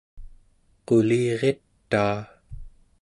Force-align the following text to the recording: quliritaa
quliritaa 0.87 2.17